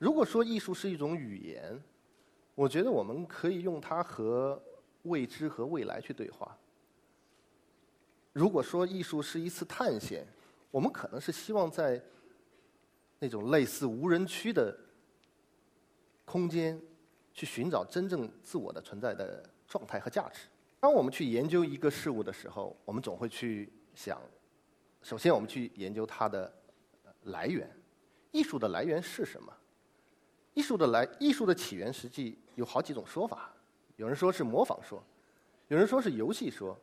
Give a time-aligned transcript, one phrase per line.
[0.00, 1.78] 如果说艺术是一种语言，
[2.54, 4.58] 我觉得我们可以用它和
[5.02, 6.56] 未知和未来去对话。
[8.32, 10.26] 如果说艺术是一次探险，
[10.70, 12.02] 我们可能是希望在
[13.18, 14.74] 那种类似无人区的
[16.24, 16.80] 空间，
[17.34, 20.48] 去寻找真正自我的存在的状态和价值。
[20.80, 24.18] 当我们去研究一个事物的时候，我们总会去想，
[25.02, 26.50] 首先我们去研究它的
[27.24, 27.70] 来源，
[28.32, 29.52] 艺术的来源是什么？
[30.54, 33.50] 艺术的来，艺术的起源实际有好几种说法。
[33.96, 35.02] 有人说是模仿说，
[35.68, 36.76] 有人说是游戏说，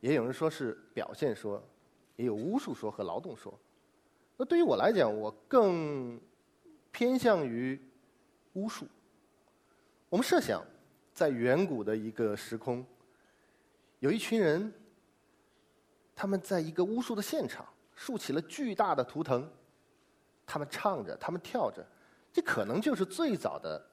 [0.00, 1.62] 也有人说是表现说，
[2.16, 3.52] 也有巫术说和劳动说。
[4.36, 6.20] 那对于我来讲，我更
[6.90, 7.80] 偏向于
[8.54, 8.86] 巫术。
[10.08, 10.64] 我们设想，
[11.14, 12.84] 在远古的一个时空，
[14.00, 14.72] 有一群人，
[16.16, 17.64] 他们在一个巫术的现场
[17.94, 19.48] 竖起了巨大的图腾，
[20.44, 21.86] 他们唱着，他们跳着。
[22.32, 23.84] 这可能就是最早的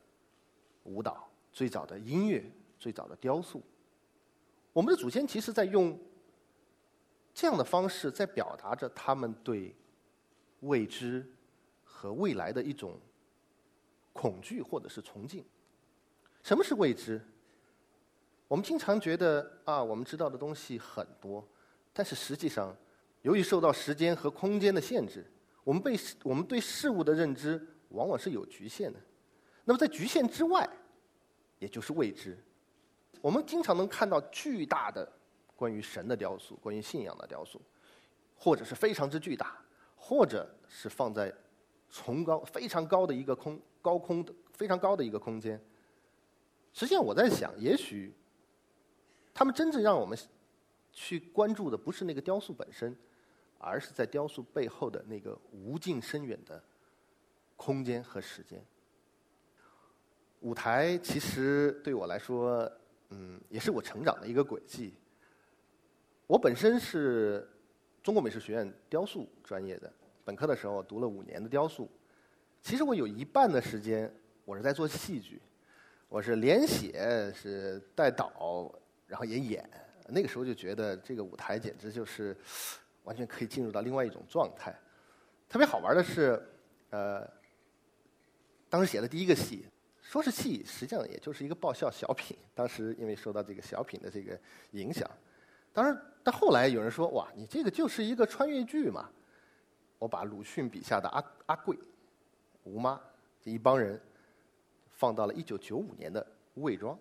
[0.84, 2.44] 舞蹈、最早的音乐、
[2.80, 3.62] 最早的雕塑。
[4.72, 6.00] 我们的祖先其实在用
[7.34, 9.76] 这样的方式，在表达着他们对
[10.62, 11.26] 未知
[11.84, 12.98] 和未来的一种
[14.14, 15.44] 恐惧或者是崇敬。
[16.42, 17.22] 什么是未知？
[18.48, 21.46] 我们经常觉得啊，我们知道的东西很多，
[21.92, 22.76] 但是实际上，
[23.22, 25.30] 由于受到时间和空间的限制，
[25.64, 27.68] 我们被我们对事物的认知。
[27.90, 29.00] 往往是有局限的。
[29.66, 30.68] 那么在局限之外，
[31.60, 32.38] 也就是未知。
[33.22, 35.12] 我们经常能看到巨大的
[35.56, 37.62] 关于神的雕塑，关于信仰的雕塑，
[38.36, 39.58] 或者是非常之巨大，
[39.96, 41.34] 或者是放在
[41.90, 45.60] 崇高非常高的一个空高空的非常高的一个空间。
[46.74, 48.14] 实际上，我在想，也许
[49.34, 50.18] 他们真正让我们
[50.92, 52.96] 去关注的不是那个雕塑本身，
[53.58, 56.64] 而是在雕塑背后的那个无尽深远的。
[57.62, 58.58] 空间和时间，
[60.40, 62.72] 舞台其实对我来说，
[63.10, 64.94] 嗯，也是我成长的一个轨迹。
[66.26, 67.46] 我本身是
[68.02, 69.92] 中国美术学院雕塑专业的，
[70.24, 71.90] 本科的时候读了五年的雕塑。
[72.62, 74.10] 其实我有一半的时间
[74.46, 75.42] 我是在做戏剧，
[76.08, 78.74] 我是连写是带导，
[79.06, 79.70] 然后也演。
[80.08, 82.36] 那个时候就觉得这个舞台简直就是
[83.04, 84.74] 完全可以进入到另外一种状态。
[85.50, 86.42] 特别好玩的是，
[86.92, 87.38] 呃。
[88.70, 89.66] 当时写的第一个戏，
[90.02, 92.38] 说是戏，实际上也就是一个爆笑小品。
[92.54, 94.40] 当时因为受到这个小品的这个
[94.72, 95.10] 影响，
[95.74, 99.10] 当然，但后来有人说：“哇，你这个就是一个穿越剧嘛！”
[99.98, 101.78] 我把鲁迅笔下的阿阿贵、
[102.64, 103.00] 吴妈
[103.42, 104.00] 这一帮人
[104.88, 106.98] 放到了一九九五年的魏庄。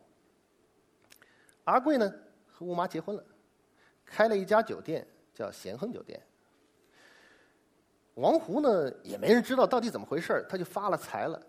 [1.64, 2.12] 阿贵呢
[2.50, 3.24] 和吴妈结婚了，
[4.04, 6.20] 开了一家酒店，叫咸亨酒店。
[8.14, 11.40] 王胡呢也没人知道到底怎么回事他就发了财了。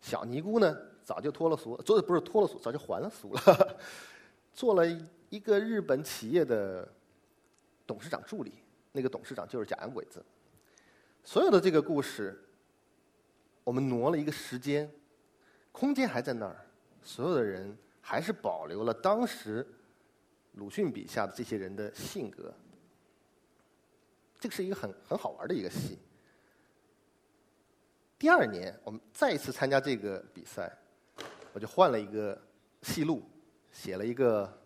[0.00, 3.78] 小尼姑呢，早就脱了俗，做的不是脱了俗，早就还了俗了，
[4.54, 4.86] 做了
[5.28, 6.88] 一个日本企业的
[7.86, 8.52] 董事长助理。
[8.92, 10.24] 那个董事长就是假洋鬼子。
[11.24, 12.40] 所有的这个故事，
[13.64, 14.90] 我们挪了一个时间，
[15.72, 16.64] 空间还在那儿，
[17.02, 19.66] 所有的人还是保留了当时
[20.52, 22.54] 鲁迅笔下的这些人的性格。
[24.38, 25.98] 这个是一个很很好玩的一个戏。
[28.18, 30.72] 第二年，我们再一次参加这个比赛，
[31.52, 32.40] 我就换了一个
[32.80, 33.22] 戏路，
[33.70, 34.62] 写了一个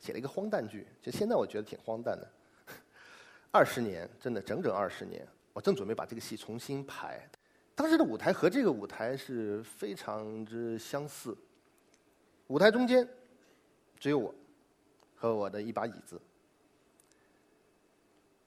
[0.00, 0.88] 写了一个荒诞剧。
[1.00, 2.28] 就现在我觉得挺荒诞的。
[3.52, 7.24] 二十年，真的整整二十年，我正准备把这个戏重新排。
[7.74, 11.36] 当时的舞台和这个舞台是非常之相似。
[12.48, 13.08] 舞台中间
[13.96, 14.34] 只有我
[15.14, 16.20] 和我的一把椅子，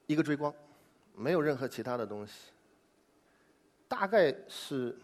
[0.06, 0.54] 一个追光，
[1.14, 2.50] 没有任何其他的东西。
[3.88, 4.96] 大概是，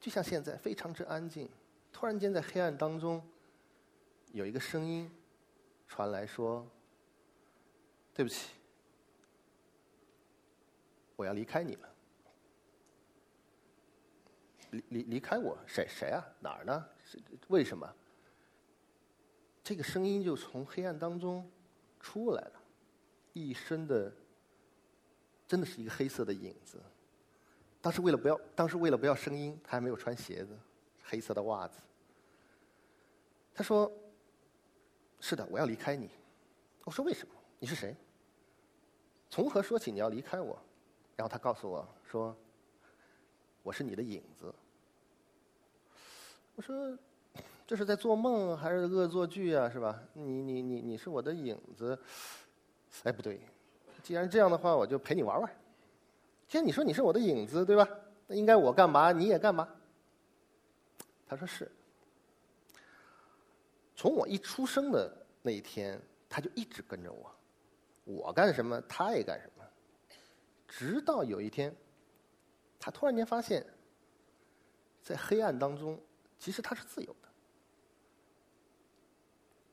[0.00, 1.48] 就像现在非常之安静。
[1.92, 3.22] 突然间，在黑暗当中，
[4.32, 5.10] 有一个声音
[5.86, 6.66] 传来说
[8.12, 8.50] ：“对不起，
[11.16, 11.88] 我要离开你了。”
[14.72, 15.56] 离离离开我？
[15.66, 16.24] 谁谁啊？
[16.40, 16.84] 哪儿呢？
[17.48, 17.94] 为什么？
[19.62, 21.48] 这个声音就从黑暗当中
[22.00, 22.60] 出来了，
[23.32, 24.12] 一身的，
[25.46, 26.82] 真的是一个黑色的影子。
[27.84, 30.58] 当时为了不要，当时为了不要声音，他还没有穿鞋子，
[31.02, 31.78] 黑色的袜子。
[33.54, 33.92] 他说
[35.20, 36.08] ：“是的，我要离开你。”
[36.84, 37.34] 我说：“为什么？
[37.58, 37.94] 你是谁？
[39.28, 40.58] 从何说起你要离开我？”
[41.14, 42.34] 然后他告诉我说
[43.62, 44.54] ：“我是你的影子。”
[46.56, 46.98] 我说
[47.68, 49.68] ：“这是在做梦还是恶作剧啊？
[49.68, 50.02] 是吧？
[50.14, 51.98] 你你你你是我的影子？
[53.02, 53.42] 哎，不对，
[54.02, 55.56] 既然这样的话，我就陪你玩玩。
[56.54, 57.84] 既然你说你是我的影子，对吧？
[58.28, 59.68] 那应该我干嘛你也干嘛？
[61.26, 61.68] 他说是。
[63.96, 65.12] 从我一出生的
[65.42, 67.34] 那一天，他就一直跟着我，
[68.04, 69.64] 我干什么他也干什么，
[70.68, 71.74] 直到有一天，
[72.78, 73.66] 他突然间发现，
[75.02, 76.00] 在黑暗当中，
[76.38, 77.28] 其实他是自由的。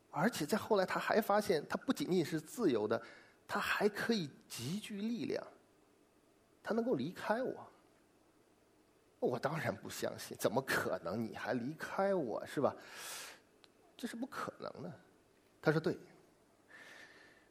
[0.10, 3.00] 而且在后来，他还发现，他不仅仅是自由的，
[3.48, 5.46] 他还可以集聚力量，
[6.64, 7.68] 他能够离开我。
[9.20, 11.24] 我当然不相信，怎么可能？
[11.24, 12.76] 你还离开我是吧？
[13.96, 14.92] 这是不可能的。
[15.62, 15.98] 他说：“对，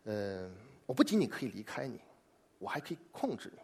[0.05, 0.53] 嗯，
[0.85, 2.01] 我不仅仅可以离开你，
[2.59, 3.61] 我还可以控制你。”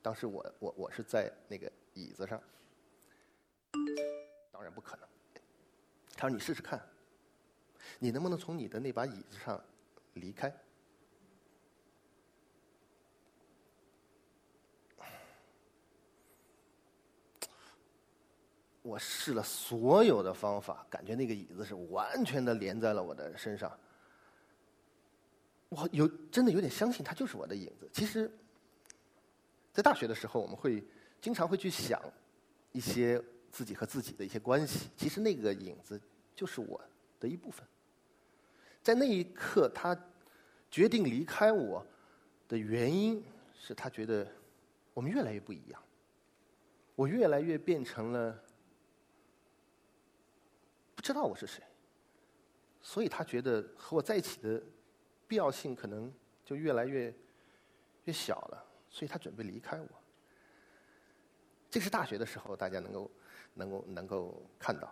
[0.00, 2.40] 当时我我我是在那个椅子上，
[4.52, 5.08] 当然不可能。
[6.14, 6.80] 他说：“你试试看。”
[7.98, 9.62] 你能不能从你的那把椅子上
[10.14, 10.52] 离开？
[18.84, 23.72] 我试了所有的方法，感觉那个椅子是完全的连在了我的身上。
[25.70, 27.88] 我有真的有点相信它就是我的影子。
[27.90, 28.30] 其实，
[29.72, 30.84] 在大学的时候，我们会
[31.18, 31.98] 经常会去想
[32.72, 33.18] 一些
[33.50, 34.90] 自己和自己的一些关系。
[34.98, 35.98] 其实那个影子
[36.36, 36.78] 就是我
[37.18, 37.66] 的一部分。
[38.82, 39.98] 在那一刻，他
[40.70, 41.84] 决定离开我
[42.46, 43.24] 的原因
[43.58, 44.30] 是他觉得
[44.92, 45.82] 我们越来越不一样，
[46.94, 48.38] 我越来越变成了
[51.04, 51.62] 知道我是谁，
[52.80, 54.58] 所以他觉得和我在一起的
[55.28, 56.10] 必要性可能
[56.42, 57.14] 就越来越
[58.04, 59.88] 越小了，所以他准备离开我。
[61.68, 63.10] 这是大学的时候，大家能够
[63.52, 64.90] 能够能够看到。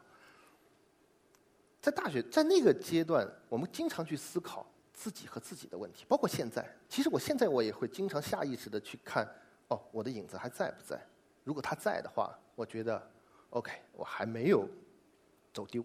[1.80, 6.70] 在大学，在那个阶段，我们经常去思考自己和自己的问题，包括现在。
[6.90, 9.26] 其实我现在我也会经常下意识的去看，
[9.68, 11.02] 哦，我的影子还在不在？
[11.42, 13.10] 如果他在的话，我觉得
[13.48, 14.68] ，OK，我还没有
[15.54, 15.82] 走丢。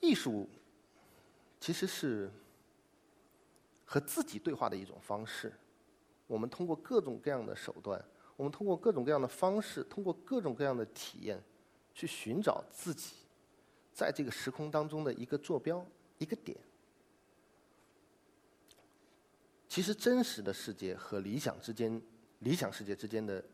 [0.00, 0.48] 艺术
[1.60, 2.30] 其实是
[3.84, 5.52] 和自己对话的一种方式。
[6.26, 8.02] 我们通过各种各样的手段，
[8.36, 11.42] 我们通过各种各样的方式，通过各种各样的体验，
[11.94, 13.16] 去寻找自己。
[13.92, 15.84] 在这个时空当中的一个坐标，
[16.18, 16.56] 一个点。
[19.68, 22.00] 其实真实的世界和理想之间，
[22.38, 23.44] 理想世界之间的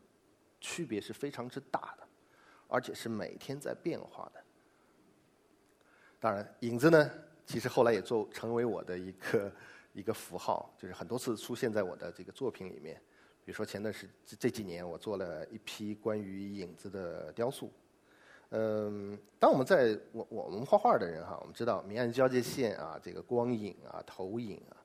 [0.61, 2.07] 区别是非常之大的，
[2.69, 4.44] 而且是每天在变化的。
[6.25, 7.11] 当然，影子呢，
[7.45, 9.53] 其实后来也做成为我的一个
[9.93, 12.99] 一个符号，就是很多次出现在我的这个作品里面。
[13.45, 17.71] 比如说前段时这这几年，我做了一批关于影子的雕塑。
[18.53, 24.81] 嗯，当我们在我我们画画的人哈，我们知道明暗交界线啊，这个光影啊、投影啊，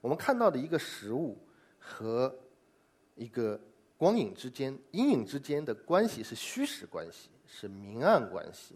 [0.00, 1.38] 我们看到的一个实物
[1.78, 2.36] 和
[3.14, 3.60] 一个
[3.96, 8.74] 光影之间、阴影之间的关系是虚实关系，是明暗关系。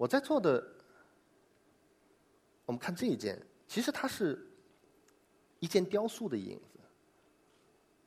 [0.00, 0.66] 我在做的，
[2.64, 3.38] 我们看这一件，
[3.68, 4.50] 其实它是
[5.58, 6.80] 一件雕塑的影子。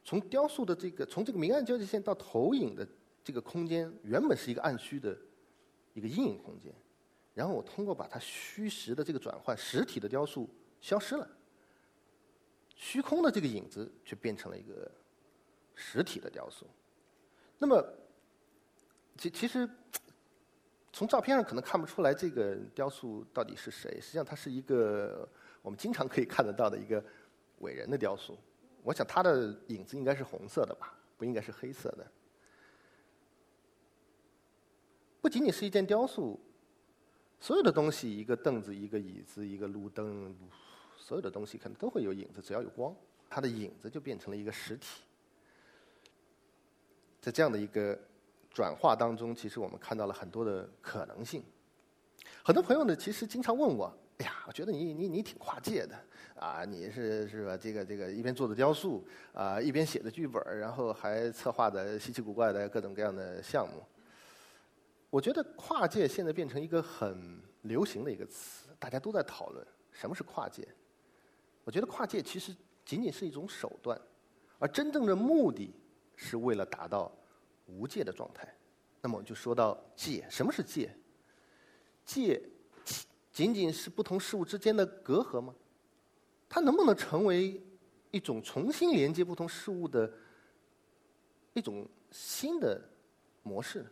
[0.04, 2.88] 从雕塑的这个，从这个明暗交界线到投影的。
[3.24, 5.18] 这个空间原本是一个暗虚的
[5.94, 6.74] 一个阴影空间，
[7.34, 10.50] 然后我通过把它虚实的这个转换，实体的雕塑
[10.82, 11.26] 消失了，
[12.76, 14.92] 虚空的这个影子却变成了一个
[15.74, 16.68] 实体的雕塑。
[17.58, 17.82] 那么，
[19.18, 19.70] 其其实
[20.94, 25.28] 从照片上可能看不出来这个雕塑到底是谁，实际上它是一个
[25.64, 27.04] 我们经常可以看得到的一个
[27.60, 28.38] 伟人的雕塑。
[28.84, 32.06] 我想他的影子应该是红色的吧，不应该是黑色的。
[35.20, 36.40] 不仅仅是一件雕塑，
[37.40, 40.36] 所有的东西，一个凳子、一个椅子、一个路灯，
[40.98, 42.94] 所有的东西可能都会有影子，只要有光，
[43.30, 45.02] 它的影子就变成了一个实体。
[47.22, 47.98] 在这样的一个
[48.54, 51.44] 转化当中，其实我们看到了很多的可能性。
[52.44, 55.96] 很多朋友呢，其实经常问我：“哎呀，我觉得你你你挺跨界的
[56.36, 57.58] 啊，你是是吧？
[57.58, 63.82] 这个这个一边做的雕塑啊，一边写的剧本，然后还策划的稀奇古怪的各种各样的项目。”
[65.10, 70.68] 我觉得跨界现在变成一个很流行的一个词，大家都在讨论什么是跨界。
[71.64, 74.00] 我觉得跨界其实仅仅是一种手段，
[74.60, 75.74] 而真正的目的
[76.16, 77.12] 是为了达到
[77.78, 78.48] 无界的状态。
[79.02, 80.96] 那么我就说到界，什么是界？
[82.06, 82.42] 界
[83.32, 85.54] 仅仅是不同事物之间的隔阂吗？
[86.48, 87.62] 它能不能成为
[88.12, 90.12] 一种重新连接不同事物的
[91.54, 92.80] 一种新的
[93.42, 93.86] 模式？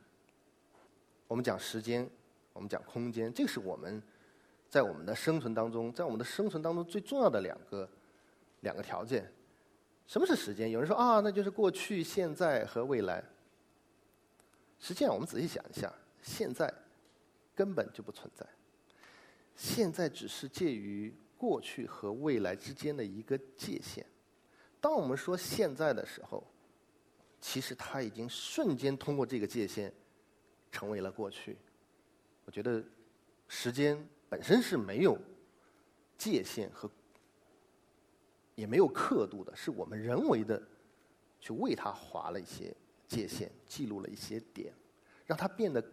[1.27, 2.07] 我们讲时间，
[2.53, 4.01] 我们讲空间，这是我们
[4.69, 7.89] 在我们的生存当中，在我们的生存当中最重要的两个
[8.59, 9.29] 两个条件。
[10.05, 10.69] 什么是时间？
[10.69, 13.23] 有人说啊，那就是过去、现在和未来。
[14.81, 16.73] 实际上，我们仔细想一下，现在
[17.55, 18.45] 根本就不存在。
[19.55, 24.03] 现在只是介于过去和未来之间的一个界限。
[24.79, 26.43] 当我们说现在的时候，
[27.39, 29.93] 其实它已经瞬间通过这个界限，
[30.71, 31.55] 成为了过去。
[32.45, 32.83] 我觉得
[33.47, 35.15] 时间本身是没有
[36.17, 36.89] 界限和
[38.55, 40.61] 也没有刻度的，是我们人为的
[41.39, 42.75] 去为它划了一些
[43.12, 44.74] 界限，记录了一些点，
[45.25, 45.84] 让它变得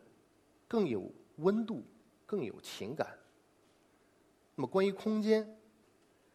[0.68, 1.82] 更有温度、
[2.24, 3.08] 更有情感。
[4.54, 5.58] 那么，关于空间，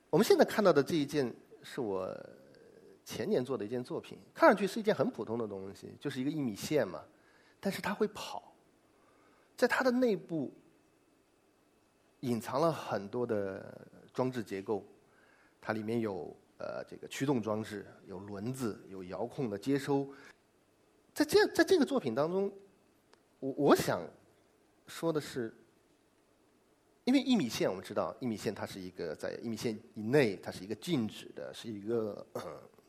[0.09, 2.13] 我们现在看到的这一件是我
[3.05, 7.01] 前年做的一件作品，看上去是一件很普通的东西，就是一个一米线嘛，
[7.61, 8.53] 但是它会跑，
[9.55, 10.53] 在它的内部
[12.19, 14.85] 隐藏了很多的装置结构，
[15.61, 20.07] 它里面有呃这个驱动装置，有轮子，有遥控的接收，
[21.13, 22.51] 在这在这个作品当中，
[23.39, 24.01] 我我想
[24.87, 25.53] 说的是。
[27.05, 32.25] 因为一米线，我们知道一米线它是一个在一米线以内，它是一个静止的，是一个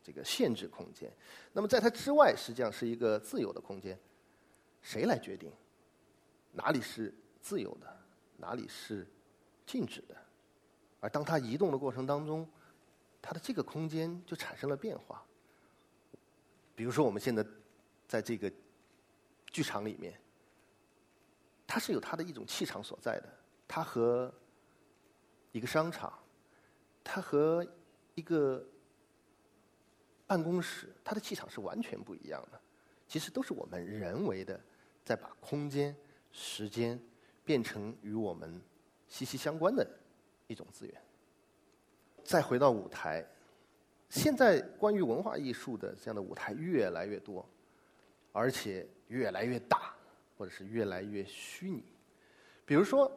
[0.04, 1.12] 这个限制空间。
[1.52, 3.98] 那么在它之外，实际上是一个自由的空间。
[4.82, 5.50] 谁来决定
[6.52, 7.12] 哪里是
[7.42, 7.92] 自由的，
[8.36, 9.04] 哪里是
[9.66, 10.14] 静止的？
[11.00, 12.48] 而当它移动的过程当中，
[13.20, 15.26] 它的这个空间就产生了变化。
[16.76, 17.44] 比如说，我们现在
[18.06, 18.50] 在这个
[19.46, 20.18] 剧场里面，
[21.66, 23.28] 它是有它的一种气场所在的。
[23.66, 24.32] 它和
[25.52, 26.12] 一个商场，
[27.02, 27.66] 它和
[28.14, 28.64] 一个
[30.26, 32.60] 办公室，它的气场是完全不一样的。
[33.06, 34.60] 其实都是我们人为的，
[35.04, 35.96] 在把空间、
[36.32, 37.00] 时间
[37.44, 38.60] 变成与我们
[39.08, 39.86] 息息相关的
[40.46, 41.02] 一种资源。
[42.24, 43.24] 再回到舞台，
[44.08, 47.46] 现在关于文化艺术的这样的舞台越来越多，
[48.34, 49.94] 而且越来越大，
[50.36, 51.82] 或者是越来越虚拟。
[52.66, 53.10] 比如说。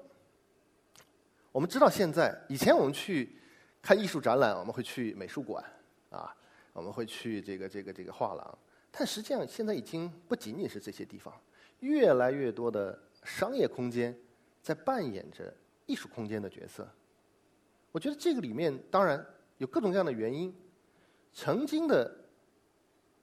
[1.49, 3.35] 我们知道，现在以前我们去
[3.81, 5.63] 看艺术展览，我们会去美术馆，
[6.11, 6.35] 啊，
[6.71, 8.59] 我们会去这个这个这个画廊。
[8.91, 11.33] 但实际上，现在已经不仅仅是这些地方，
[11.79, 14.15] 越来越多的商业空间
[14.61, 15.51] 在扮演着
[15.87, 16.87] 艺术空间的角色。
[17.91, 19.25] 我觉得这个里面当然
[19.57, 20.53] 有各种各样的原因。
[21.33, 22.15] 曾经的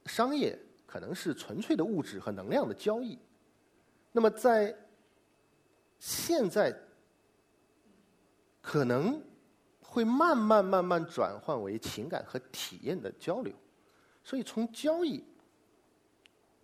[0.07, 0.59] 商业
[0.95, 3.19] 可能是纯粹的物质和能量的交易，
[4.13, 4.73] 那么在
[5.99, 6.73] 现在。
[8.67, 9.23] 可能
[9.83, 13.55] 会慢慢慢慢转换为情感和体验的交流，
[14.25, 15.23] 所以从交易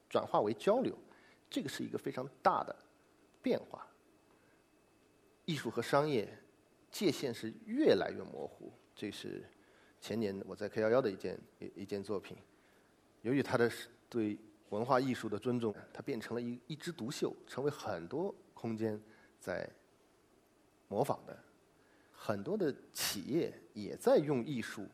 [0.08, 0.96] 转化为交流，
[1.50, 2.74] 这个是一个非常大的
[3.42, 3.86] 变化。
[5.44, 6.26] 艺术和商业
[6.90, 9.44] 界限是越来越模糊，这是
[10.00, 12.34] 前年我在 K 幺幺的一件一一件作品。
[13.20, 13.70] 由于他的
[14.10, 14.36] 对
[14.68, 19.00] 文化艺术的尊重，它变成了一一枝独秀，成为很多空间
[19.38, 19.66] 在
[20.88, 21.38] 模仿的。
[22.12, 24.86] 很多的企业也在用艺术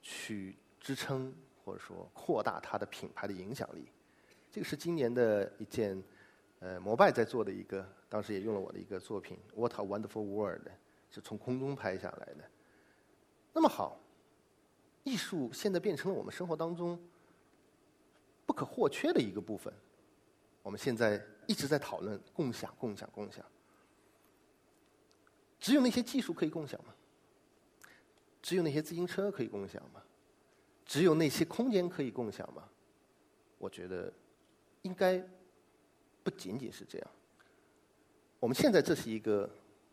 [0.00, 3.86] 去支撑或者说扩大它的品牌的影响力。
[4.50, 6.02] 这个是今年的一件
[6.60, 10.66] 呃摩拜在做的一个，当时也用了我的一个作品《What a Wonderful World》，
[11.10, 12.48] 是从空中拍下来的。
[13.52, 14.00] 那么好，
[15.04, 16.98] 艺术现在变成了我们生活当中
[18.46, 19.72] 不可或缺的一个部分。
[20.62, 23.44] 我们现在一直在讨论共享、共享、共享。
[25.58, 26.94] 只有那些技术可以共享吗？
[28.40, 30.02] 只有那些自行车可以共享吗？
[30.84, 32.68] 只有那些空间可以共享吗？
[33.58, 34.12] 我觉得
[34.82, 35.24] 应该
[36.24, 37.10] 不仅仅是这样。
[38.40, 39.48] 我们现在这是一个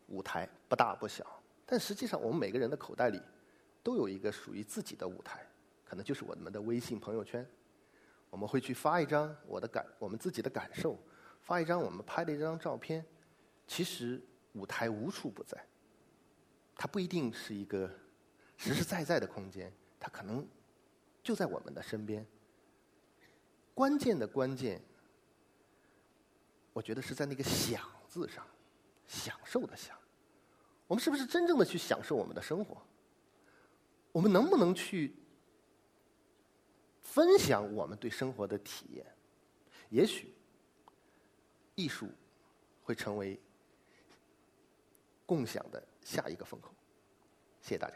[0.08, 1.24] 舞台，不大不小，
[1.64, 3.22] 但实际上我们每个人的口袋里
[3.84, 5.46] 都有一个属于自己的舞台，
[5.84, 7.48] 可能就是我们的微信朋友圈。
[8.30, 10.98] 我们会去发一张我的感，我们自己的感受，
[11.42, 13.04] 发一张我们拍的一张照片。
[13.66, 14.22] 其实。
[14.54, 15.64] 舞台无处不在，
[16.74, 17.88] 它不一定是一个
[18.56, 20.44] 实实在在的空间，它可能
[21.22, 22.26] 就在我们的身边。
[23.72, 24.82] 关键的关键，
[26.72, 28.44] 我觉得是在那个“享”字上，
[29.06, 29.96] 享受的“享”。
[30.88, 32.82] 我们是不是真正的去享受我们的生活？
[34.10, 35.14] 我们能不能去
[37.10, 39.04] 分享我们对生活的体验？
[39.90, 40.32] 也许，
[41.74, 42.08] 艺术
[42.82, 43.38] 会成为。
[45.26, 46.74] 共享的下一个风口，
[47.60, 47.94] 谢谢大家。